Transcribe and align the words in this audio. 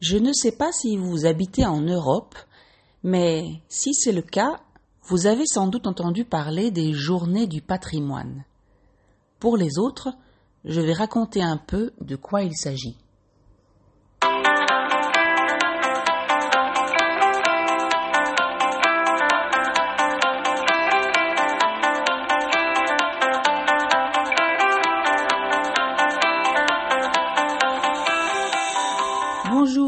Je 0.00 0.16
ne 0.16 0.32
sais 0.32 0.52
pas 0.52 0.70
si 0.72 0.96
vous 0.96 1.26
habitez 1.26 1.66
en 1.66 1.80
Europe, 1.80 2.36
mais 3.02 3.44
si 3.68 3.94
c'est 3.94 4.12
le 4.12 4.22
cas, 4.22 4.60
vous 5.02 5.26
avez 5.26 5.44
sans 5.46 5.66
doute 5.66 5.86
entendu 5.86 6.24
parler 6.24 6.70
des 6.70 6.92
journées 6.92 7.46
du 7.46 7.62
patrimoine. 7.62 8.44
Pour 9.40 9.56
les 9.56 9.78
autres, 9.78 10.10
je 10.64 10.80
vais 10.80 10.92
raconter 10.92 11.42
un 11.42 11.56
peu 11.56 11.92
de 12.00 12.14
quoi 12.14 12.42
il 12.42 12.56
s'agit. 12.56 12.96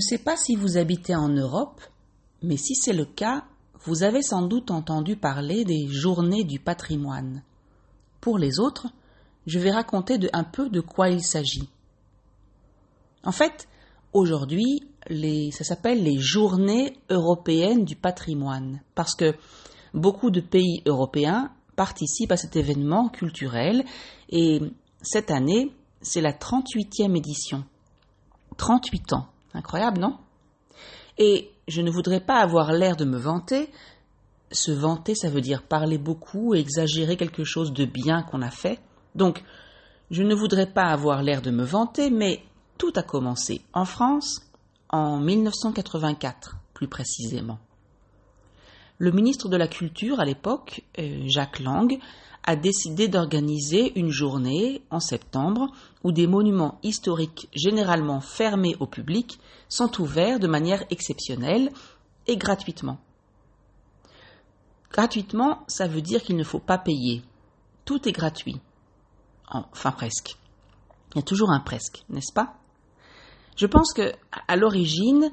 Ne 0.00 0.16
sais 0.16 0.22
pas 0.22 0.36
si 0.36 0.56
vous 0.56 0.78
habitez 0.78 1.14
en 1.14 1.28
Europe, 1.28 1.80
mais 2.42 2.56
si 2.56 2.74
c'est 2.74 2.94
le 2.94 3.04
cas, 3.04 3.44
vous 3.84 4.02
avez 4.02 4.22
sans 4.22 4.42
doute 4.42 4.70
entendu 4.70 5.16
parler 5.16 5.64
des 5.64 5.88
journées 5.88 6.44
du 6.44 6.58
patrimoine. 6.58 7.42
Pour 8.20 8.38
les 8.38 8.58
autres, 8.58 8.88
je 9.46 9.58
vais 9.58 9.70
raconter 9.70 10.18
un 10.32 10.44
peu 10.44 10.70
de 10.70 10.80
quoi 10.80 11.10
il 11.10 11.22
s'agit. 11.22 11.68
En 13.24 13.32
fait, 13.32 13.68
aujourd'hui, 14.14 14.82
ça 15.52 15.64
s'appelle 15.64 16.02
les 16.02 16.18
journées 16.18 16.96
européennes 17.10 17.84
du 17.84 17.96
patrimoine, 17.96 18.80
parce 18.94 19.14
que 19.14 19.34
beaucoup 19.92 20.30
de 20.30 20.40
pays 20.40 20.82
européens 20.86 21.50
participent 21.76 22.32
à 22.32 22.36
cet 22.38 22.56
événement 22.56 23.08
culturel, 23.10 23.84
et 24.30 24.60
cette 25.02 25.30
année, 25.30 25.72
c'est 26.00 26.22
la 26.22 26.32
38e 26.32 27.16
édition. 27.16 27.64
38 28.56 29.12
ans. 29.12 29.26
Incroyable, 29.54 30.00
non? 30.00 30.18
Et 31.18 31.50
je 31.68 31.82
ne 31.82 31.90
voudrais 31.90 32.20
pas 32.20 32.40
avoir 32.40 32.72
l'air 32.72 32.96
de 32.96 33.04
me 33.04 33.18
vanter. 33.18 33.70
Se 34.52 34.72
vanter, 34.72 35.14
ça 35.14 35.30
veut 35.30 35.40
dire 35.40 35.62
parler 35.62 35.98
beaucoup, 35.98 36.54
exagérer 36.54 37.16
quelque 37.16 37.44
chose 37.44 37.72
de 37.72 37.84
bien 37.84 38.22
qu'on 38.22 38.42
a 38.42 38.50
fait. 38.50 38.80
Donc, 39.14 39.42
je 40.10 40.22
ne 40.22 40.34
voudrais 40.34 40.66
pas 40.66 40.86
avoir 40.86 41.22
l'air 41.22 41.42
de 41.42 41.50
me 41.50 41.64
vanter, 41.64 42.10
mais 42.10 42.42
tout 42.78 42.92
a 42.96 43.02
commencé 43.02 43.62
en 43.72 43.84
France 43.84 44.40
en 44.88 45.20
1984, 45.20 46.56
plus 46.74 46.88
précisément. 46.88 47.58
Le 48.98 49.12
ministre 49.12 49.48
de 49.48 49.56
la 49.56 49.68
Culture 49.68 50.20
à 50.20 50.24
l'époque, 50.24 50.82
euh, 50.98 51.22
Jacques 51.26 51.60
Lang, 51.60 51.98
a 52.44 52.56
décidé 52.56 53.08
d'organiser 53.08 53.98
une 53.98 54.10
journée 54.10 54.82
en 54.90 55.00
septembre 55.00 55.70
où 56.04 56.12
des 56.12 56.26
monuments 56.26 56.78
historiques 56.82 57.48
généralement 57.54 58.20
fermés 58.20 58.76
au 58.80 58.86
public 58.86 59.38
sont 59.68 60.00
ouverts 60.00 60.40
de 60.40 60.46
manière 60.46 60.84
exceptionnelle 60.90 61.70
et 62.26 62.36
gratuitement. 62.36 62.98
Gratuitement, 64.90 65.64
ça 65.68 65.86
veut 65.86 66.02
dire 66.02 66.22
qu'il 66.22 66.36
ne 66.36 66.44
faut 66.44 66.58
pas 66.58 66.78
payer. 66.78 67.22
Tout 67.84 68.08
est 68.08 68.12
gratuit. 68.12 68.60
Enfin 69.50 69.92
presque. 69.92 70.36
Il 71.12 71.16
y 71.16 71.20
a 71.20 71.22
toujours 71.22 71.50
un 71.50 71.60
presque, 71.60 72.04
n'est-ce 72.08 72.32
pas? 72.32 72.54
Je 73.56 73.66
pense 73.66 73.92
que 73.92 74.12
à 74.48 74.56
l'origine, 74.56 75.30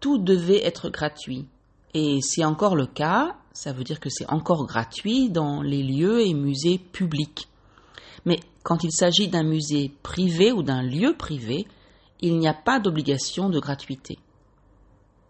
tout 0.00 0.18
devait 0.18 0.64
être 0.64 0.90
gratuit. 0.90 1.46
Et 1.94 2.20
c'est 2.20 2.44
encore 2.44 2.76
le 2.76 2.86
cas, 2.86 3.36
ça 3.54 3.72
veut 3.72 3.84
dire 3.84 4.00
que 4.00 4.10
c'est 4.10 4.30
encore 4.30 4.66
gratuit 4.66 5.30
dans 5.30 5.62
les 5.62 5.82
lieux 5.82 6.20
et 6.20 6.34
musées 6.34 6.78
publics. 6.78 7.48
Mais 8.26 8.40
quand 8.64 8.84
il 8.84 8.92
s'agit 8.92 9.28
d'un 9.28 9.44
musée 9.44 9.92
privé 10.02 10.52
ou 10.52 10.62
d'un 10.62 10.82
lieu 10.82 11.14
privé, 11.16 11.66
il 12.20 12.38
n'y 12.38 12.48
a 12.48 12.54
pas 12.54 12.80
d'obligation 12.80 13.48
de 13.48 13.60
gratuité. 13.60 14.18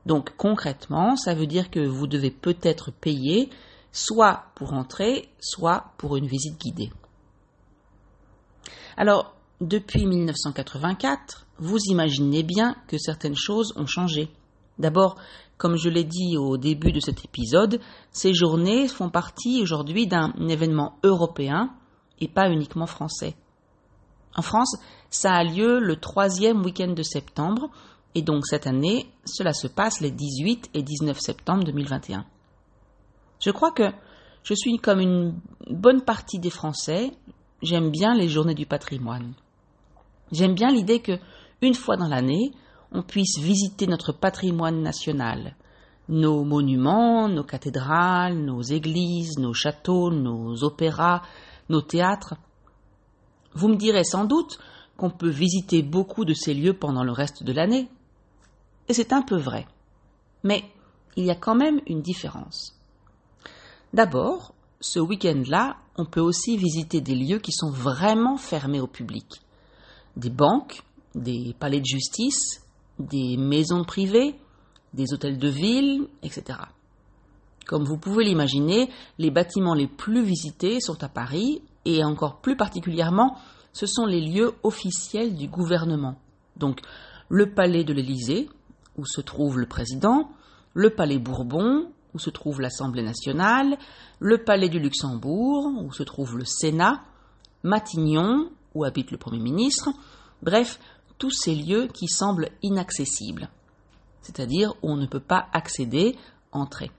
Donc 0.06 0.36
concrètement, 0.36 1.16
ça 1.16 1.34
veut 1.34 1.46
dire 1.46 1.70
que 1.70 1.80
vous 1.80 2.06
devez 2.06 2.30
peut-être 2.30 2.90
payer 2.90 3.50
soit 3.92 4.46
pour 4.54 4.72
entrer, 4.72 5.28
soit 5.38 5.92
pour 5.98 6.16
une 6.16 6.26
visite 6.26 6.58
guidée. 6.58 6.90
Alors, 8.96 9.34
depuis 9.60 10.06
1984, 10.06 11.46
vous 11.58 11.78
imaginez 11.90 12.42
bien 12.42 12.76
que 12.88 12.98
certaines 12.98 13.36
choses 13.36 13.72
ont 13.76 13.86
changé. 13.86 14.30
D'abord, 14.78 15.16
comme 15.58 15.76
je 15.76 15.88
l'ai 15.88 16.04
dit 16.04 16.36
au 16.36 16.56
début 16.56 16.92
de 16.92 17.00
cet 17.00 17.24
épisode, 17.24 17.80
ces 18.10 18.34
journées 18.34 18.88
font 18.88 19.10
partie 19.10 19.62
aujourd'hui 19.62 20.06
d'un 20.06 20.32
événement 20.48 20.98
européen 21.02 21.70
et 22.20 22.28
pas 22.28 22.50
uniquement 22.50 22.86
français. 22.86 23.34
En 24.36 24.42
France, 24.42 24.76
ça 25.10 25.32
a 25.32 25.44
lieu 25.44 25.78
le 25.78 25.96
troisième 25.96 26.62
week-end 26.64 26.92
de 26.92 27.02
septembre, 27.02 27.70
et 28.14 28.22
donc 28.22 28.46
cette 28.46 28.66
année, 28.66 29.06
cela 29.24 29.52
se 29.52 29.68
passe 29.68 30.00
les 30.00 30.10
18 30.10 30.70
et 30.74 30.82
19 30.82 31.18
septembre 31.18 31.64
2021. 31.64 32.24
Je 33.40 33.50
crois 33.50 33.70
que 33.70 33.90
je 34.42 34.54
suis 34.54 34.78
comme 34.78 35.00
une 35.00 35.34
bonne 35.70 36.02
partie 36.02 36.38
des 36.38 36.50
Français, 36.50 37.12
j'aime 37.62 37.90
bien 37.90 38.14
les 38.14 38.28
journées 38.28 38.54
du 38.54 38.66
patrimoine. 38.66 39.34
J'aime 40.32 40.54
bien 40.54 40.70
l'idée 40.70 41.00
que, 41.00 41.18
une 41.62 41.74
fois 41.74 41.96
dans 41.96 42.08
l'année, 42.08 42.52
on 42.94 43.02
puisse 43.02 43.38
visiter 43.38 43.88
notre 43.88 44.12
patrimoine 44.12 44.80
national, 44.80 45.56
nos 46.08 46.44
monuments, 46.44 47.28
nos 47.28 47.42
cathédrales, 47.42 48.38
nos 48.38 48.62
églises, 48.62 49.36
nos 49.38 49.52
châteaux, 49.52 50.10
nos 50.10 50.62
opéras, 50.62 51.22
nos 51.68 51.82
théâtres. 51.82 52.34
Vous 53.54 53.68
me 53.68 53.76
direz 53.76 54.04
sans 54.04 54.24
doute 54.24 54.58
qu'on 54.96 55.10
peut 55.10 55.28
visiter 55.28 55.82
beaucoup 55.82 56.24
de 56.24 56.34
ces 56.34 56.54
lieux 56.54 56.74
pendant 56.74 57.02
le 57.02 57.10
reste 57.10 57.42
de 57.42 57.52
l'année. 57.52 57.88
Et 58.88 58.94
c'est 58.94 59.12
un 59.12 59.22
peu 59.22 59.36
vrai. 59.36 59.66
Mais 60.44 60.62
il 61.16 61.24
y 61.24 61.30
a 61.30 61.36
quand 61.36 61.56
même 61.56 61.80
une 61.88 62.00
différence. 62.00 62.78
D'abord, 63.92 64.54
ce 64.80 65.00
week-end-là, 65.00 65.78
on 65.96 66.04
peut 66.04 66.20
aussi 66.20 66.56
visiter 66.56 67.00
des 67.00 67.14
lieux 67.16 67.38
qui 67.38 67.52
sont 67.52 67.70
vraiment 67.70 68.36
fermés 68.36 68.80
au 68.80 68.86
public. 68.86 69.26
Des 70.16 70.30
banques, 70.30 70.82
des 71.16 71.56
palais 71.58 71.80
de 71.80 71.86
justice, 71.86 72.63
des 72.98 73.36
maisons 73.36 73.84
privées, 73.84 74.36
des 74.92 75.12
hôtels 75.12 75.38
de 75.38 75.48
ville, 75.48 76.06
etc. 76.22 76.58
Comme 77.66 77.84
vous 77.84 77.98
pouvez 77.98 78.24
l'imaginer, 78.24 78.90
les 79.18 79.30
bâtiments 79.30 79.74
les 79.74 79.86
plus 79.86 80.22
visités 80.22 80.80
sont 80.80 81.02
à 81.02 81.08
Paris 81.08 81.62
et 81.84 82.04
encore 82.04 82.40
plus 82.40 82.56
particulièrement, 82.56 83.36
ce 83.72 83.86
sont 83.86 84.06
les 84.06 84.20
lieux 84.20 84.52
officiels 84.62 85.34
du 85.34 85.48
gouvernement. 85.48 86.16
Donc 86.56 86.80
le 87.28 87.52
palais 87.52 87.84
de 87.84 87.92
l'Élysée, 87.92 88.48
où 88.96 89.04
se 89.04 89.20
trouve 89.20 89.58
le 89.58 89.66
président, 89.66 90.30
le 90.74 90.90
palais 90.90 91.18
Bourbon, 91.18 91.88
où 92.14 92.18
se 92.18 92.30
trouve 92.30 92.60
l'Assemblée 92.60 93.02
nationale, 93.02 93.76
le 94.20 94.38
palais 94.38 94.68
du 94.68 94.78
Luxembourg, 94.78 95.66
où 95.82 95.92
se 95.92 96.04
trouve 96.04 96.38
le 96.38 96.44
Sénat, 96.44 97.02
Matignon, 97.64 98.50
où 98.74 98.84
habite 98.84 99.10
le 99.10 99.18
Premier 99.18 99.40
ministre, 99.40 99.90
bref, 100.42 100.78
tous 101.18 101.30
ces 101.30 101.54
lieux 101.54 101.88
qui 101.88 102.08
semblent 102.08 102.50
inaccessibles, 102.62 103.48
c'est-à-dire 104.22 104.74
où 104.82 104.90
on 104.90 104.96
ne 104.96 105.06
peut 105.06 105.20
pas 105.20 105.46
accéder, 105.52 106.16
entrer. 106.52 106.90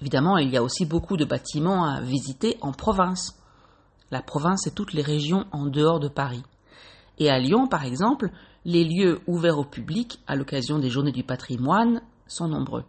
Évidemment, 0.00 0.38
il 0.38 0.50
y 0.50 0.56
a 0.56 0.62
aussi 0.62 0.84
beaucoup 0.84 1.16
de 1.16 1.24
bâtiments 1.24 1.84
à 1.84 2.00
visiter 2.00 2.56
en 2.60 2.72
province. 2.72 3.38
La 4.10 4.22
province 4.22 4.66
et 4.66 4.72
toutes 4.72 4.92
les 4.92 5.02
régions 5.02 5.46
en 5.52 5.66
dehors 5.66 6.00
de 6.00 6.08
Paris. 6.08 6.42
Et 7.18 7.30
à 7.30 7.38
Lyon, 7.38 7.68
par 7.68 7.84
exemple, 7.84 8.30
les 8.64 8.84
lieux 8.84 9.20
ouverts 9.26 9.58
au 9.58 9.64
public 9.64 10.20
à 10.26 10.36
l'occasion 10.36 10.78
des 10.78 10.90
journées 10.90 11.12
du 11.12 11.24
patrimoine 11.24 12.02
sont 12.26 12.48
nombreux. 12.48 12.84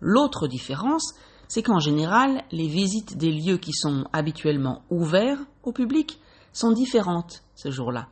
L'autre 0.00 0.48
différence, 0.48 1.14
c'est 1.48 1.62
qu'en 1.62 1.78
général, 1.78 2.44
les 2.50 2.66
visites 2.66 3.16
des 3.16 3.30
lieux 3.30 3.58
qui 3.58 3.72
sont 3.72 4.04
habituellement 4.12 4.82
ouverts 4.90 5.38
au 5.62 5.72
public 5.72 6.18
sont 6.52 6.72
différentes 6.72 7.42
ce 7.54 7.70
jour-là. 7.70 8.08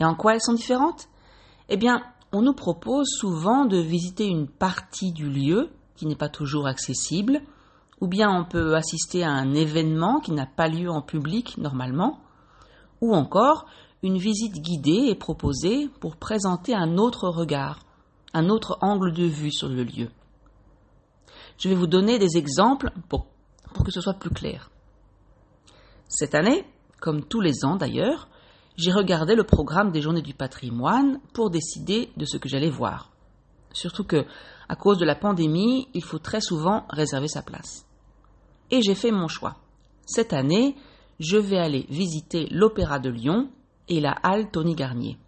Et 0.00 0.04
en 0.04 0.14
quoi 0.14 0.34
elles 0.34 0.42
sont 0.42 0.52
différentes? 0.52 1.08
Eh 1.68 1.76
bien, 1.76 2.02
on 2.32 2.42
nous 2.42 2.54
propose 2.54 3.08
souvent 3.08 3.64
de 3.64 3.78
visiter 3.78 4.26
une 4.26 4.48
partie 4.48 5.12
du 5.12 5.28
lieu 5.28 5.70
qui 5.96 6.06
n'est 6.06 6.16
pas 6.16 6.28
toujours 6.28 6.66
accessible, 6.66 7.40
ou 8.00 8.08
bien 8.08 8.30
on 8.30 8.44
peut 8.44 8.74
assister 8.74 9.24
à 9.24 9.30
un 9.30 9.54
événement 9.54 10.20
qui 10.20 10.32
n'a 10.32 10.46
pas 10.46 10.68
lieu 10.68 10.90
en 10.90 11.02
public 11.02 11.56
normalement, 11.58 12.20
Ou 13.02 13.14
encore, 13.14 13.66
une 14.02 14.16
visite 14.16 14.54
guidée 14.54 15.08
est 15.10 15.18
proposée 15.18 15.88
pour 16.00 16.16
présenter 16.16 16.74
un 16.74 16.96
autre 16.96 17.28
regard, 17.28 17.80
un 18.32 18.48
autre 18.48 18.78
angle 18.80 19.12
de 19.12 19.24
vue 19.24 19.52
sur 19.52 19.68
le 19.68 19.84
lieu. 19.84 20.08
Je 21.58 21.68
vais 21.68 21.74
vous 21.74 21.86
donner 21.86 22.18
des 22.18 22.36
exemples 22.36 22.90
pour, 23.08 23.26
pour 23.74 23.84
que 23.84 23.90
ce 23.90 24.00
soit 24.00 24.14
plus 24.14 24.30
clair. 24.30 24.70
Cette 26.08 26.34
année, 26.34 26.64
comme 27.00 27.24
tous 27.24 27.40
les 27.40 27.64
ans 27.64 27.76
d'ailleurs, 27.76 28.28
j'ai 28.76 28.92
regardé 28.92 29.34
le 29.34 29.44
programme 29.44 29.90
des 29.90 30.02
Journées 30.02 30.22
du 30.22 30.34
patrimoine 30.34 31.20
pour 31.32 31.50
décider 31.50 32.10
de 32.16 32.24
ce 32.24 32.36
que 32.36 32.48
j'allais 32.48 32.70
voir. 32.70 33.10
Surtout 33.72 34.04
que, 34.04 34.24
à 34.68 34.76
cause 34.76 34.98
de 34.98 35.04
la 35.04 35.14
pandémie, 35.14 35.88
il 35.94 36.02
faut 36.02 36.18
très 36.18 36.40
souvent 36.40 36.86
réserver 36.90 37.28
sa 37.28 37.42
place. 37.42 37.86
Et 38.70 38.82
j'ai 38.82 38.94
fait 38.94 39.12
mon 39.12 39.28
choix. 39.28 39.56
Cette 40.06 40.32
année, 40.32 40.76
je 41.20 41.36
vais 41.36 41.58
aller 41.58 41.86
visiter 41.88 42.48
l'Opéra 42.50 42.98
de 42.98 43.10
Lyon 43.10 43.50
et 43.88 44.00
la 44.00 44.12
halle 44.22 44.50
Tony 44.50 44.74
Garnier. 44.74 45.18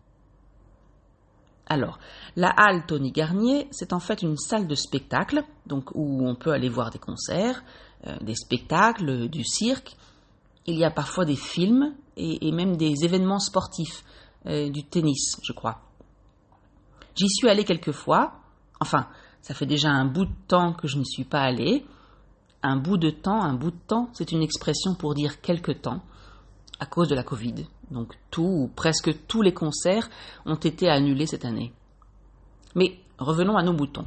Alors, 1.66 1.98
la 2.36 2.48
halle 2.48 2.86
Tony 2.86 3.12
Garnier, 3.12 3.68
c'est 3.70 3.92
en 3.92 4.00
fait 4.00 4.22
une 4.22 4.36
salle 4.36 4.66
de 4.66 4.74
spectacle, 4.74 5.44
donc 5.66 5.90
où 5.94 6.26
on 6.26 6.34
peut 6.34 6.52
aller 6.52 6.68
voir 6.68 6.90
des 6.90 6.98
concerts, 6.98 7.62
euh, 8.06 8.16
des 8.20 8.34
spectacles, 8.34 9.28
du 9.28 9.44
cirque. 9.44 9.96
Il 10.68 10.76
y 10.76 10.84
a 10.84 10.90
parfois 10.90 11.24
des 11.24 11.34
films 11.34 11.94
et, 12.18 12.52
même 12.52 12.76
des 12.76 12.92
événements 13.02 13.38
sportifs, 13.38 14.04
euh, 14.44 14.68
du 14.68 14.84
tennis, 14.84 15.40
je 15.42 15.54
crois. 15.54 15.80
J'y 17.16 17.30
suis 17.30 17.48
allée 17.48 17.64
quelques 17.64 17.92
fois. 17.92 18.34
Enfin, 18.78 19.08
ça 19.40 19.54
fait 19.54 19.64
déjà 19.64 19.88
un 19.88 20.04
bout 20.04 20.26
de 20.26 20.34
temps 20.46 20.74
que 20.74 20.86
je 20.86 20.98
ne 20.98 21.04
suis 21.04 21.24
pas 21.24 21.40
allée. 21.40 21.86
Un 22.62 22.76
bout 22.76 22.98
de 22.98 23.08
temps, 23.08 23.40
un 23.40 23.54
bout 23.54 23.70
de 23.70 23.80
temps, 23.86 24.10
c'est 24.12 24.30
une 24.30 24.42
expression 24.42 24.94
pour 24.94 25.14
dire 25.14 25.40
quelque 25.40 25.72
temps, 25.72 26.02
à 26.80 26.84
cause 26.84 27.08
de 27.08 27.14
la 27.14 27.22
Covid. 27.22 27.66
Donc 27.90 28.12
tout 28.30 28.42
ou 28.42 28.68
presque 28.68 29.26
tous 29.26 29.40
les 29.40 29.54
concerts 29.54 30.10
ont 30.44 30.56
été 30.56 30.90
annulés 30.90 31.26
cette 31.26 31.46
année. 31.46 31.72
Mais 32.74 32.98
revenons 33.16 33.56
à 33.56 33.62
nos 33.62 33.72
moutons. 33.72 34.06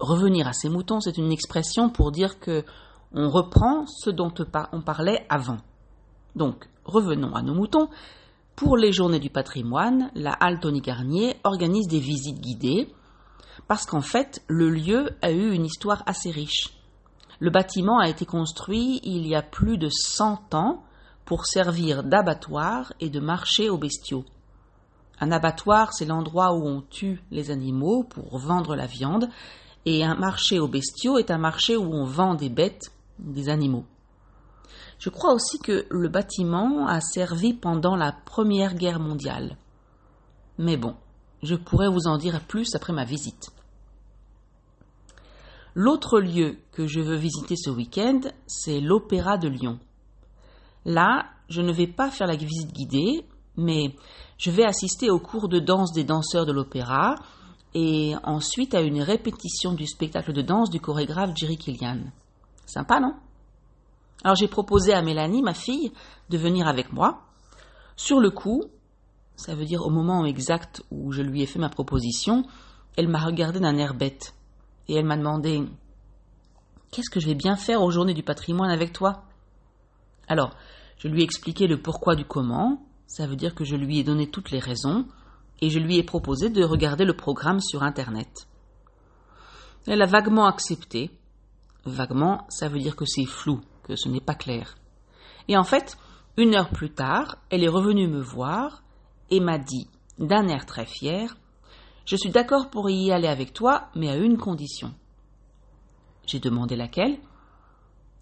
Revenir 0.00 0.48
à 0.48 0.52
ces 0.52 0.70
moutons, 0.70 1.00
c'est 1.00 1.18
une 1.18 1.30
expression 1.30 1.88
pour 1.88 2.10
dire 2.10 2.40
que 2.40 2.64
on 3.12 3.30
reprend 3.30 3.86
ce 3.86 4.10
dont 4.10 4.32
on 4.72 4.80
parlait 4.80 5.26
avant. 5.28 5.58
Donc, 6.34 6.68
revenons 6.84 7.34
à 7.34 7.42
nos 7.42 7.54
moutons. 7.54 7.88
Pour 8.56 8.76
les 8.76 8.92
journées 8.92 9.20
du 9.20 9.30
patrimoine, 9.30 10.10
la 10.14 10.32
Halle 10.32 10.60
Tony 10.60 10.80
Garnier 10.80 11.36
organise 11.44 11.88
des 11.88 12.00
visites 12.00 12.40
guidées 12.40 12.88
parce 13.68 13.86
qu'en 13.86 14.00
fait, 14.00 14.42
le 14.48 14.70
lieu 14.70 15.10
a 15.22 15.30
eu 15.30 15.52
une 15.52 15.66
histoire 15.66 16.02
assez 16.06 16.30
riche. 16.30 16.72
Le 17.38 17.50
bâtiment 17.50 17.98
a 17.98 18.08
été 18.08 18.24
construit 18.24 19.00
il 19.02 19.26
y 19.26 19.34
a 19.34 19.42
plus 19.42 19.76
de 19.76 19.88
100 19.90 20.54
ans 20.54 20.82
pour 21.24 21.46
servir 21.46 22.02
d'abattoir 22.02 22.92
et 23.00 23.10
de 23.10 23.20
marché 23.20 23.68
aux 23.68 23.78
bestiaux. 23.78 24.24
Un 25.20 25.32
abattoir, 25.32 25.92
c'est 25.92 26.04
l'endroit 26.04 26.54
où 26.54 26.66
on 26.66 26.82
tue 26.82 27.22
les 27.30 27.50
animaux 27.50 28.04
pour 28.04 28.38
vendre 28.38 28.76
la 28.76 28.86
viande, 28.86 29.28
et 29.84 30.04
un 30.04 30.14
marché 30.14 30.58
aux 30.58 30.68
bestiaux 30.68 31.18
est 31.18 31.30
un 31.30 31.38
marché 31.38 31.76
où 31.76 31.92
on 31.92 32.04
vend 32.04 32.34
des 32.34 32.48
bêtes, 32.48 32.90
des 33.18 33.48
animaux. 33.48 33.84
Je 34.98 35.10
crois 35.10 35.34
aussi 35.34 35.58
que 35.58 35.86
le 35.90 36.08
bâtiment 36.08 36.86
a 36.86 37.00
servi 37.00 37.52
pendant 37.54 37.96
la 37.96 38.12
Première 38.12 38.74
Guerre 38.74 39.00
mondiale. 39.00 39.56
Mais 40.58 40.76
bon, 40.76 40.94
je 41.42 41.54
pourrais 41.54 41.88
vous 41.88 42.06
en 42.06 42.16
dire 42.16 42.40
plus 42.46 42.74
après 42.74 42.92
ma 42.92 43.04
visite. 43.04 43.50
L'autre 45.74 46.20
lieu 46.20 46.56
que 46.72 46.86
je 46.86 47.00
veux 47.00 47.16
visiter 47.16 47.54
ce 47.56 47.68
week-end, 47.68 48.20
c'est 48.46 48.80
l'Opéra 48.80 49.36
de 49.36 49.48
Lyon. 49.48 49.78
Là, 50.86 51.26
je 51.50 51.60
ne 51.60 51.72
vais 51.72 51.86
pas 51.86 52.10
faire 52.10 52.26
la 52.26 52.36
visite 52.36 52.72
guidée, 52.72 53.26
mais 53.56 53.94
je 54.38 54.50
vais 54.50 54.64
assister 54.64 55.10
au 55.10 55.18
cours 55.18 55.48
de 55.48 55.58
danse 55.58 55.92
des 55.92 56.04
danseurs 56.04 56.46
de 56.46 56.52
l'opéra 56.52 57.16
et 57.74 58.14
ensuite 58.22 58.74
à 58.74 58.80
une 58.80 59.02
répétition 59.02 59.72
du 59.72 59.86
spectacle 59.86 60.32
de 60.32 60.42
danse 60.42 60.70
du 60.70 60.80
chorégraphe 60.80 61.32
Jerry 61.34 61.58
Killian. 61.58 62.04
Sympa, 62.66 63.00
non? 63.00 63.14
Alors 64.22 64.36
j'ai 64.36 64.48
proposé 64.48 64.92
à 64.92 65.02
Mélanie, 65.02 65.42
ma 65.42 65.54
fille, 65.54 65.92
de 66.30 66.38
venir 66.38 66.68
avec 66.68 66.92
moi. 66.92 67.22
Sur 67.96 68.20
le 68.20 68.30
coup, 68.30 68.64
ça 69.36 69.54
veut 69.54 69.64
dire 69.64 69.82
au 69.82 69.90
moment 69.90 70.24
exact 70.24 70.82
où 70.90 71.12
je 71.12 71.22
lui 71.22 71.42
ai 71.42 71.46
fait 71.46 71.58
ma 71.58 71.68
proposition, 71.68 72.44
elle 72.96 73.08
m'a 73.08 73.24
regardé 73.24 73.60
d'un 73.60 73.76
air 73.76 73.94
bête 73.94 74.34
et 74.88 74.94
elle 74.94 75.04
m'a 75.04 75.16
demandé 75.16 75.62
Qu'est-ce 76.90 77.10
que 77.10 77.20
je 77.20 77.26
vais 77.26 77.34
bien 77.34 77.56
faire 77.56 77.82
aux 77.82 77.90
journées 77.90 78.14
du 78.14 78.22
patrimoine 78.22 78.70
avec 78.70 78.92
toi? 78.92 79.24
Alors, 80.28 80.56
je 80.98 81.08
lui 81.08 81.20
ai 81.20 81.24
expliqué 81.24 81.66
le 81.66 81.80
pourquoi 81.80 82.16
du 82.16 82.24
comment, 82.24 82.82
ça 83.06 83.26
veut 83.26 83.36
dire 83.36 83.54
que 83.54 83.64
je 83.64 83.76
lui 83.76 83.98
ai 83.98 84.04
donné 84.04 84.30
toutes 84.30 84.50
les 84.50 84.58
raisons, 84.58 85.06
et 85.60 85.70
je 85.70 85.78
lui 85.78 85.98
ai 85.98 86.02
proposé 86.02 86.48
de 86.48 86.64
regarder 86.64 87.04
le 87.04 87.16
programme 87.16 87.60
sur 87.60 87.82
Internet. 87.82 88.48
Elle 89.86 90.02
a 90.02 90.06
vaguement 90.06 90.46
accepté. 90.46 91.10
Vaguement, 91.86 92.44
ça 92.48 92.68
veut 92.68 92.80
dire 92.80 92.96
que 92.96 93.06
c'est 93.06 93.24
flou, 93.24 93.60
que 93.84 93.96
ce 93.96 94.08
n'est 94.08 94.20
pas 94.20 94.34
clair. 94.34 94.76
Et 95.48 95.56
en 95.56 95.64
fait, 95.64 95.96
une 96.36 96.54
heure 96.54 96.70
plus 96.70 96.90
tard, 96.90 97.38
elle 97.48 97.64
est 97.64 97.68
revenue 97.68 98.08
me 98.08 98.20
voir 98.20 98.82
et 99.30 99.40
m'a 99.40 99.58
dit, 99.58 99.88
d'un 100.18 100.48
air 100.48 100.66
très 100.66 100.86
fier, 100.86 101.36
Je 102.04 102.14
suis 102.14 102.30
d'accord 102.30 102.70
pour 102.70 102.88
y 102.88 103.10
aller 103.10 103.26
avec 103.26 103.52
toi, 103.52 103.88
mais 103.96 104.08
à 104.08 104.16
une 104.16 104.38
condition. 104.38 104.94
J'ai 106.24 106.38
demandé 106.38 106.76
laquelle 106.76 107.18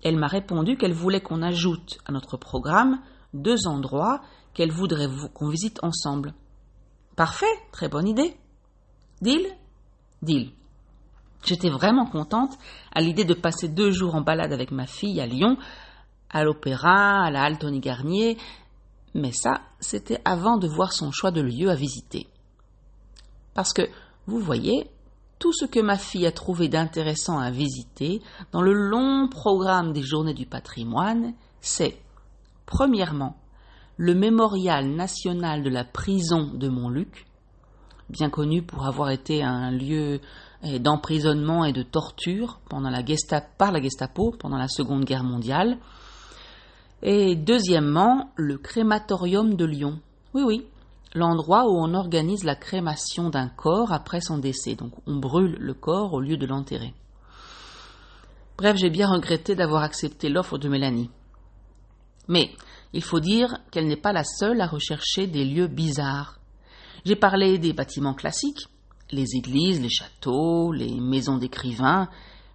elle 0.02 0.16
m'a 0.16 0.26
répondu 0.26 0.76
qu'elle 0.76 0.94
voulait 0.94 1.20
qu'on 1.20 1.42
ajoute 1.42 1.98
à 2.06 2.12
notre 2.12 2.36
programme 2.38 3.00
deux 3.34 3.66
endroits 3.66 4.20
qu'elle 4.54 4.70
voudrait 4.70 5.08
qu'on 5.34 5.48
visite 5.48 5.82
ensemble. 5.82 6.34
Parfait, 7.16 7.46
très 7.72 7.88
bonne 7.88 8.08
idée. 8.08 8.36
Deal? 9.20 9.46
Deal. 10.22 10.52
J'étais 11.44 11.70
vraiment 11.70 12.06
contente 12.06 12.56
à 12.94 13.00
l'idée 13.00 13.24
de 13.24 13.34
passer 13.34 13.68
deux 13.68 13.90
jours 13.90 14.14
en 14.14 14.22
balade 14.22 14.52
avec 14.52 14.70
ma 14.70 14.86
fille 14.86 15.20
à 15.20 15.26
Lyon, 15.26 15.56
à 16.30 16.42
l'opéra, 16.42 17.24
à 17.24 17.30
la 17.30 17.42
halle 17.42 17.58
Tony 17.58 17.80
Garnier, 17.80 18.38
mais 19.14 19.32
ça, 19.32 19.60
c'était 19.78 20.20
avant 20.24 20.56
de 20.56 20.66
voir 20.66 20.92
son 20.92 21.12
choix 21.12 21.30
de 21.30 21.40
lieu 21.40 21.70
à 21.70 21.74
visiter. 21.74 22.26
Parce 23.54 23.72
que, 23.72 23.82
vous 24.26 24.40
voyez, 24.40 24.90
tout 25.38 25.52
ce 25.52 25.66
que 25.66 25.80
ma 25.80 25.98
fille 25.98 26.26
a 26.26 26.32
trouvé 26.32 26.68
d'intéressant 26.68 27.38
à 27.38 27.50
visiter 27.50 28.22
dans 28.50 28.62
le 28.62 28.72
long 28.72 29.28
programme 29.28 29.92
des 29.92 30.02
journées 30.02 30.34
du 30.34 30.46
patrimoine, 30.46 31.34
c'est, 31.60 31.98
premièrement, 32.66 33.36
le 33.96 34.14
mémorial 34.14 34.88
national 34.88 35.62
de 35.62 35.70
la 35.70 35.84
prison 35.84 36.50
de 36.54 36.68
Montluc, 36.68 37.26
bien 38.08 38.30
connu 38.30 38.62
pour 38.62 38.86
avoir 38.86 39.10
été 39.10 39.42
un 39.42 39.70
lieu 39.70 40.20
d'emprisonnement 40.78 41.64
et 41.64 41.72
de 41.72 41.82
torture 41.82 42.60
par 42.68 42.80
la 43.72 43.82
Gestapo 43.82 44.34
pendant 44.38 44.58
la 44.58 44.68
Seconde 44.68 45.04
Guerre 45.04 45.24
mondiale. 45.24 45.78
Et 47.02 47.36
deuxièmement, 47.36 48.30
le 48.36 48.56
crématorium 48.58 49.54
de 49.54 49.64
Lyon. 49.64 50.00
Oui, 50.32 50.42
oui, 50.42 50.66
l'endroit 51.14 51.68
où 51.68 51.76
on 51.76 51.94
organise 51.94 52.44
la 52.44 52.56
crémation 52.56 53.30
d'un 53.30 53.48
corps 53.48 53.92
après 53.92 54.20
son 54.20 54.38
décès. 54.38 54.74
Donc 54.74 54.92
on 55.06 55.16
brûle 55.16 55.56
le 55.58 55.74
corps 55.74 56.12
au 56.12 56.20
lieu 56.20 56.36
de 56.36 56.46
l'enterrer. 56.46 56.94
Bref, 58.56 58.76
j'ai 58.76 58.90
bien 58.90 59.08
regretté 59.08 59.54
d'avoir 59.54 59.82
accepté 59.82 60.28
l'offre 60.28 60.58
de 60.58 60.68
Mélanie. 60.68 61.10
Mais 62.28 62.50
il 62.92 63.02
faut 63.02 63.20
dire 63.20 63.58
qu'elle 63.70 63.88
n'est 63.88 63.96
pas 63.96 64.12
la 64.12 64.24
seule 64.24 64.60
à 64.60 64.66
rechercher 64.66 65.26
des 65.26 65.44
lieux 65.44 65.66
bizarres. 65.66 66.38
J'ai 67.04 67.16
parlé 67.16 67.58
des 67.58 67.72
bâtiments 67.72 68.14
classiques, 68.14 68.68
les 69.14 69.36
églises, 69.36 69.80
les 69.80 69.88
châteaux, 69.88 70.72
les 70.72 71.00
maisons 71.00 71.38
d'écrivains, 71.38 72.08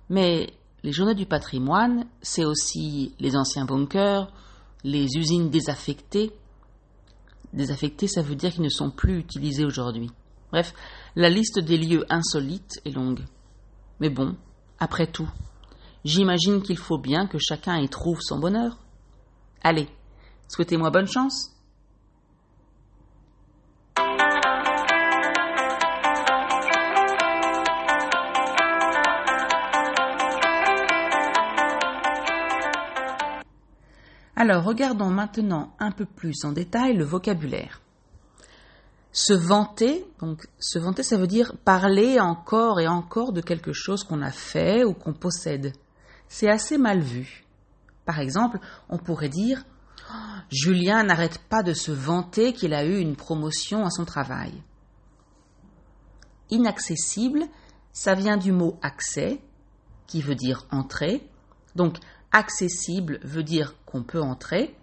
mais 0.10 0.54
les 0.84 0.92
journées 0.92 1.16
du 1.16 1.26
patrimoine, 1.26 2.06
c'est 2.22 2.46
aussi 2.46 3.14
les 3.20 3.36
anciens 3.36 3.66
bunkers, 3.66 4.32
les 4.84 5.08
usines 5.18 5.50
désaffectées, 5.50 6.32
Désaffectés, 7.54 8.08
ça 8.08 8.22
veut 8.22 8.36
dire 8.36 8.52
qu'ils 8.52 8.64
ne 8.64 8.70
sont 8.70 8.92
plus 8.92 9.20
utilisés 9.20 9.66
aujourd'hui. 9.66 10.12
Bref, 10.52 10.74
la 11.16 11.30
liste 11.30 11.60
des 11.60 11.78
lieux 11.78 12.06
insolites 12.10 12.80
est 12.86 12.92
longue. 12.92 13.26
Mais 14.00 14.10
bon, 14.10 14.36
après 14.80 15.08
tout, 15.08 15.30
j'imagine 16.06 16.62
qu'il 16.62 16.78
faut 16.78 17.00
bien 17.00 17.26
que 17.26 17.38
chacun 17.40 17.78
y 17.78 17.90
trouve 17.90 18.20
son 18.22 18.40
bonheur. 18.40 18.78
Allez, 19.64 19.88
souhaitez-moi 20.48 20.92
bonne 20.92 21.08
chance. 21.08 21.52
Alors 34.40 34.64
regardons 34.64 35.10
maintenant 35.10 35.76
un 35.80 35.92
peu 35.92 36.06
plus 36.06 36.46
en 36.46 36.54
détail 36.54 36.96
le 36.96 37.04
vocabulaire. 37.04 37.82
Se 39.12 39.34
vanter, 39.34 40.06
donc 40.22 40.48
se 40.60 40.80
vanter 40.80 41.04
ça 41.04 41.18
veut 41.18 41.28
dire 41.28 41.58
parler 41.66 42.22
encore 42.22 42.80
et 42.80 42.88
encore 42.88 43.34
de 43.34 43.42
quelque 43.42 43.74
chose 43.74 44.06
qu'on 44.06 44.22
a 44.22 44.32
fait 44.32 44.86
ou 44.86 44.94
qu'on 44.94 45.12
possède. 45.12 45.74
C'est 46.30 46.50
assez 46.50 46.78
mal 46.78 47.02
vu. 47.02 47.44
Par 48.06 48.22
exemple, 48.22 48.60
on 48.88 48.98
pourrait 48.98 49.28
dire 49.28 49.66
oh, 50.10 50.40
Julien 50.50 51.04
n'arrête 51.04 51.40
pas 51.50 51.62
de 51.62 51.74
se 51.74 51.92
vanter 51.92 52.54
qu'il 52.54 52.74
a 52.74 52.86
eu 52.86 52.98
une 52.98 53.18
promotion 53.18 53.86
à 53.86 53.90
son 53.90 54.06
travail. 54.06 54.54
Inaccessible, 56.50 57.44
ça 57.92 58.16
vient 58.16 58.38
du 58.38 58.54
mot 58.54 58.80
accès, 58.82 59.42
qui 60.08 60.22
veut 60.22 60.36
dire 60.36 60.66
entrer. 60.72 61.30
Donc, 61.76 61.98
accessible 62.32 63.20
veut 63.24 63.44
dire 63.44 63.76
qu'on 63.86 64.04
peut 64.04 64.22
entrer, 64.22 64.76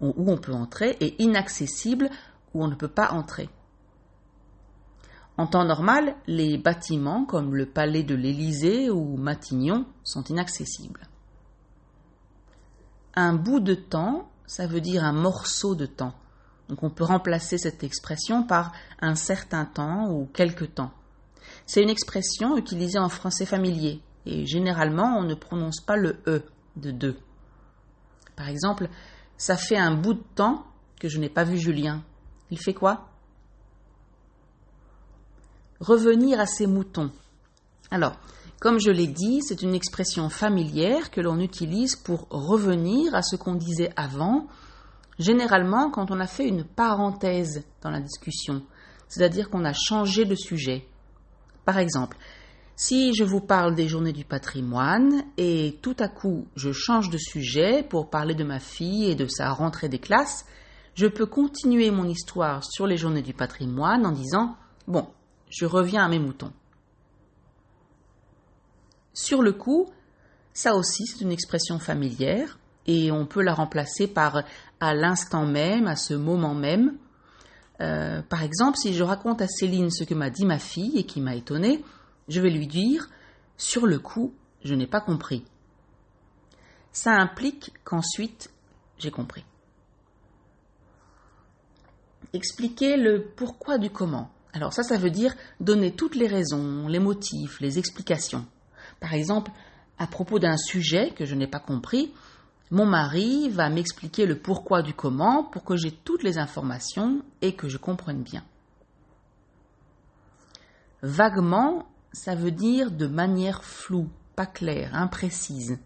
où 0.00 0.30
on 0.30 0.38
peut 0.38 0.52
entrer, 0.52 0.96
et 1.00 1.20
inaccessible, 1.22 2.10
où 2.54 2.62
on 2.62 2.68
ne 2.68 2.74
peut 2.74 2.88
pas 2.88 3.10
entrer. 3.10 3.48
En 5.36 5.46
temps 5.46 5.64
normal, 5.64 6.16
les 6.26 6.58
bâtiments 6.58 7.24
comme 7.24 7.54
le 7.54 7.66
palais 7.66 8.02
de 8.02 8.16
l'Élysée 8.16 8.90
ou 8.90 9.16
Matignon 9.16 9.86
sont 10.02 10.24
inaccessibles. 10.24 11.08
Un 13.14 13.34
bout 13.34 13.60
de 13.60 13.74
temps, 13.74 14.28
ça 14.46 14.66
veut 14.66 14.80
dire 14.80 15.04
un 15.04 15.12
morceau 15.12 15.76
de 15.76 15.86
temps. 15.86 16.14
Donc 16.68 16.82
on 16.82 16.90
peut 16.90 17.04
remplacer 17.04 17.56
cette 17.56 17.84
expression 17.84 18.42
par 18.42 18.72
un 19.00 19.14
certain 19.14 19.64
temps 19.64 20.10
ou 20.10 20.26
quelque 20.26 20.64
temps. 20.64 20.92
C'est 21.66 21.82
une 21.82 21.88
expression 21.88 22.56
utilisée 22.56 22.98
en 22.98 23.08
français 23.08 23.46
familier 23.46 24.02
et 24.28 24.46
généralement 24.46 25.18
on 25.18 25.22
ne 25.22 25.34
prononce 25.34 25.80
pas 25.80 25.96
le 25.96 26.18
E 26.26 26.42
de 26.76 26.90
deux. 26.90 27.16
Par 28.36 28.48
exemple, 28.48 28.88
ça 29.36 29.56
fait 29.56 29.76
un 29.76 29.94
bout 29.94 30.14
de 30.14 30.24
temps 30.34 30.64
que 31.00 31.08
je 31.08 31.18
n'ai 31.18 31.28
pas 31.28 31.44
vu 31.44 31.58
Julien. 31.58 32.02
Il 32.50 32.58
fait 32.58 32.74
quoi? 32.74 33.08
Revenir 35.80 36.40
à 36.40 36.46
ses 36.46 36.66
moutons. 36.66 37.10
Alors, 37.90 38.16
comme 38.60 38.80
je 38.80 38.90
l'ai 38.90 39.06
dit, 39.06 39.40
c'est 39.42 39.62
une 39.62 39.74
expression 39.74 40.28
familière 40.28 41.10
que 41.10 41.20
l'on 41.20 41.38
utilise 41.38 41.94
pour 41.94 42.26
revenir 42.30 43.14
à 43.14 43.22
ce 43.22 43.36
qu'on 43.36 43.54
disait 43.54 43.92
avant, 43.96 44.48
généralement 45.18 45.90
quand 45.90 46.10
on 46.10 46.18
a 46.18 46.26
fait 46.26 46.48
une 46.48 46.64
parenthèse 46.64 47.64
dans 47.82 47.90
la 47.90 48.00
discussion, 48.00 48.62
c'est-à-dire 49.08 49.48
qu'on 49.48 49.64
a 49.64 49.72
changé 49.72 50.24
de 50.24 50.34
sujet. 50.34 50.84
Par 51.64 51.78
exemple, 51.78 52.16
si 52.80 53.12
je 53.12 53.24
vous 53.24 53.40
parle 53.40 53.74
des 53.74 53.88
journées 53.88 54.12
du 54.12 54.24
patrimoine 54.24 55.24
et 55.36 55.80
tout 55.82 55.96
à 55.98 56.06
coup 56.06 56.46
je 56.54 56.70
change 56.70 57.10
de 57.10 57.18
sujet 57.18 57.82
pour 57.82 58.08
parler 58.08 58.36
de 58.36 58.44
ma 58.44 58.60
fille 58.60 59.10
et 59.10 59.16
de 59.16 59.26
sa 59.26 59.50
rentrée 59.50 59.88
des 59.88 59.98
classes, 59.98 60.46
je 60.94 61.08
peux 61.08 61.26
continuer 61.26 61.90
mon 61.90 62.04
histoire 62.04 62.62
sur 62.64 62.86
les 62.86 62.96
journées 62.96 63.22
du 63.22 63.34
patrimoine 63.34 64.06
en 64.06 64.12
disant 64.12 64.56
Bon, 64.86 65.08
je 65.50 65.66
reviens 65.66 66.04
à 66.04 66.08
mes 66.08 66.20
moutons. 66.20 66.52
Sur 69.12 69.42
le 69.42 69.52
coup, 69.52 69.88
ça 70.54 70.76
aussi 70.76 71.04
c'est 71.04 71.24
une 71.24 71.32
expression 71.32 71.80
familière 71.80 72.60
et 72.86 73.10
on 73.10 73.26
peut 73.26 73.42
la 73.42 73.54
remplacer 73.54 74.06
par 74.06 74.44
à 74.78 74.94
l'instant 74.94 75.46
même, 75.46 75.88
à 75.88 75.96
ce 75.96 76.14
moment 76.14 76.54
même. 76.54 76.94
Euh, 77.80 78.22
par 78.22 78.44
exemple, 78.44 78.78
si 78.78 78.94
je 78.94 79.02
raconte 79.02 79.42
à 79.42 79.48
Céline 79.48 79.90
ce 79.90 80.04
que 80.04 80.14
m'a 80.14 80.30
dit 80.30 80.46
ma 80.46 80.60
fille 80.60 80.96
et 80.96 81.04
qui 81.04 81.20
m'a 81.20 81.34
étonnée, 81.34 81.82
je 82.28 82.40
vais 82.40 82.50
lui 82.50 82.66
dire 82.66 83.08
Sur 83.56 83.86
le 83.86 83.98
coup, 83.98 84.34
je 84.64 84.74
n'ai 84.74 84.86
pas 84.86 85.00
compris. 85.00 85.44
Ça 86.92 87.12
implique 87.12 87.72
qu'ensuite, 87.84 88.50
j'ai 88.98 89.10
compris. 89.10 89.44
Expliquer 92.32 92.96
le 92.96 93.24
pourquoi 93.36 93.78
du 93.78 93.90
comment. 93.90 94.30
Alors 94.52 94.72
ça, 94.72 94.82
ça 94.82 94.96
veut 94.96 95.10
dire 95.10 95.34
donner 95.60 95.92
toutes 95.92 96.14
les 96.14 96.26
raisons, 96.26 96.88
les 96.88 96.98
motifs, 96.98 97.60
les 97.60 97.78
explications. 97.78 98.46
Par 99.00 99.14
exemple, 99.14 99.50
à 99.98 100.06
propos 100.06 100.38
d'un 100.38 100.56
sujet 100.56 101.12
que 101.12 101.24
je 101.24 101.34
n'ai 101.34 101.46
pas 101.46 101.60
compris, 101.60 102.12
mon 102.70 102.86
mari 102.86 103.48
va 103.48 103.70
m'expliquer 103.70 104.26
le 104.26 104.38
pourquoi 104.38 104.82
du 104.82 104.92
comment 104.92 105.44
pour 105.44 105.64
que 105.64 105.76
j'ai 105.76 105.92
toutes 105.92 106.22
les 106.22 106.38
informations 106.38 107.22
et 107.40 107.54
que 107.54 107.68
je 107.68 107.78
comprenne 107.78 108.22
bien. 108.22 108.44
Vaguement, 111.02 111.86
ça 112.18 112.34
veut 112.34 112.50
dire 112.50 112.90
de 112.90 113.06
manière 113.06 113.64
floue, 113.64 114.10
pas 114.34 114.46
claire, 114.46 114.94
imprécise. 114.94 115.78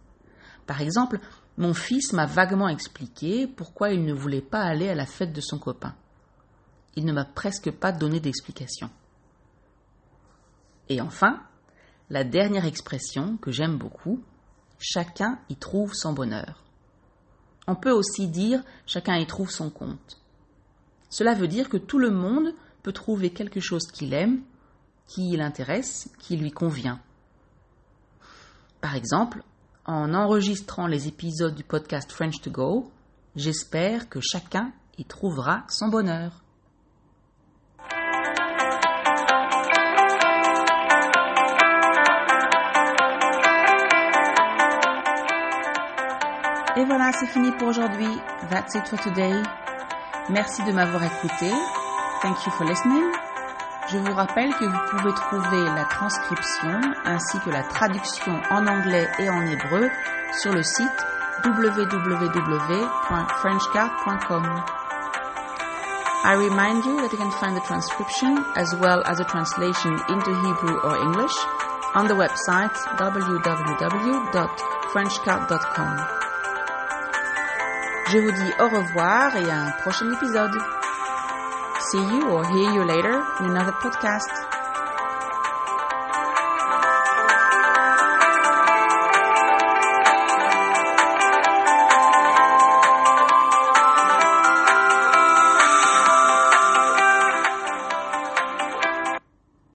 Par 0.66 0.80
exemple, 0.80 1.20
mon 1.58 1.74
fils 1.74 2.12
m'a 2.12 2.26
vaguement 2.26 2.68
expliqué 2.68 3.46
pourquoi 3.46 3.90
il 3.90 4.04
ne 4.04 4.14
voulait 4.14 4.40
pas 4.40 4.62
aller 4.62 4.88
à 4.88 4.94
la 4.94 5.06
fête 5.06 5.32
de 5.32 5.40
son 5.42 5.58
copain. 5.58 5.94
Il 6.96 7.04
ne 7.04 7.12
m'a 7.12 7.26
presque 7.26 7.70
pas 7.70 7.92
donné 7.92 8.18
d'explication. 8.18 8.90
Et 10.88 11.00
enfin, 11.00 11.42
la 12.08 12.24
dernière 12.24 12.64
expression 12.64 13.36
que 13.36 13.50
j'aime 13.50 13.76
beaucoup, 13.76 14.22
chacun 14.78 15.38
y 15.50 15.56
trouve 15.56 15.92
son 15.94 16.12
bonheur. 16.12 16.64
On 17.66 17.76
peut 17.76 17.92
aussi 17.92 18.26
dire 18.28 18.62
chacun 18.86 19.16
y 19.16 19.26
trouve 19.26 19.50
son 19.50 19.70
compte. 19.70 20.18
Cela 21.10 21.34
veut 21.34 21.48
dire 21.48 21.68
que 21.68 21.76
tout 21.76 21.98
le 21.98 22.10
monde 22.10 22.54
peut 22.82 22.92
trouver 22.92 23.30
quelque 23.30 23.60
chose 23.60 23.86
qu'il 23.92 24.14
aime 24.14 24.42
qui 25.14 25.37
l'intéresse, 25.37 26.09
qui 26.19 26.37
lui 26.37 26.50
convient. 26.50 26.99
Par 28.81 28.95
exemple, 28.95 29.42
en 29.85 30.14
enregistrant 30.14 30.87
les 30.87 31.07
épisodes 31.07 31.54
du 31.54 31.64
podcast 31.64 32.11
French 32.11 32.40
to 32.40 32.50
Go, 32.50 32.90
j'espère 33.37 34.09
que 34.09 34.21
chacun 34.21 34.73
y 34.97 35.04
trouvera 35.04 35.64
son 35.69 35.88
bonheur. 35.88 36.42
Et 46.75 46.85
voilà, 46.87 47.12
c'est 47.12 47.26
fini 47.26 47.52
pour 47.59 47.69
aujourd'hui. 47.69 48.09
That's 48.49 48.75
it 48.75 48.88
for 48.88 48.99
today. 48.99 49.42
Merci 50.31 50.64
de 50.64 50.73
m'avoir 50.73 51.04
écouté. 51.04 51.50
Thank 52.23 52.47
you 52.47 52.52
for 52.52 52.64
listening. 52.66 53.21
Je 53.92 53.99
vous 53.99 54.14
rappelle 54.14 54.54
que 54.54 54.64
vous 54.64 54.78
pouvez 54.88 55.12
trouver 55.12 55.64
la 55.64 55.84
transcription 55.84 56.80
ainsi 57.04 57.38
que 57.40 57.50
la 57.50 57.62
traduction 57.62 58.40
en 58.50 58.66
anglais 58.66 59.06
et 59.18 59.28
en 59.28 59.42
hébreu 59.42 59.90
sur 60.40 60.54
le 60.54 60.62
site 60.62 61.06
www.frenchcard.com. 61.44 64.44
I 66.25 66.34
remind 66.37 66.87
you 66.87 67.02
that 67.02 67.12
you 67.12 67.18
can 67.18 67.30
find 67.32 67.54
the 67.54 67.61
transcription 67.66 68.42
as 68.56 68.75
well 68.76 69.02
as 69.04 69.20
a 69.20 69.25
translation 69.25 70.00
into 70.08 70.32
Hebrew 70.40 70.78
or 70.84 70.96
English 70.96 71.37
on 71.94 72.06
the 72.06 72.14
website 72.14 72.75
www.frenchcard.com. 72.96 75.96
Je 78.08 78.18
vous 78.18 78.32
dis 78.32 78.54
au 78.58 78.68
revoir 78.68 79.37
et 79.37 79.50
à 79.50 79.64
un 79.64 79.70
prochain 79.82 80.11
épisode. 80.12 80.56
See 81.92 82.16
you 82.16 82.25
or 82.30 82.46
hear 82.46 82.72
you 82.72 82.84
later 82.84 83.22
in 83.40 83.50
another 83.50 83.72
podcast. 83.72 84.51